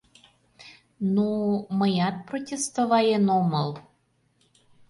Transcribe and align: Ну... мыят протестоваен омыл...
Ну... 1.13 1.27
мыят 1.77 2.15
протестоваен 2.27 3.25
омыл... 3.39 3.69